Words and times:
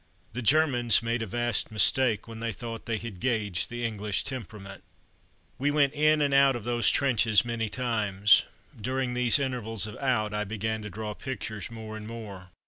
The 0.33 0.41
Germans 0.41 1.03
made 1.03 1.21
a 1.21 1.27
vast 1.27 1.69
mistake 1.69 2.27
when 2.27 2.39
they 2.39 2.51
thought 2.53 2.87
they 2.87 2.97
had 2.97 3.19
gauged 3.19 3.69
the 3.69 3.85
English 3.85 4.23
temperament. 4.23 4.83
We 5.59 5.69
went 5.69 5.93
"in" 5.93 6.23
and 6.23 6.33
"out" 6.33 6.55
of 6.55 6.63
those 6.63 6.89
trenches 6.89 7.45
many 7.45 7.69
times. 7.69 8.45
During 8.75 9.13
these 9.13 9.37
intervals 9.37 9.85
of 9.85 9.95
"out" 9.97 10.33
I 10.33 10.43
began 10.43 10.81
to 10.81 10.89
draw 10.89 11.13
pictures 11.13 11.69
more 11.69 11.95
and 11.95 12.07
more. 12.07 12.49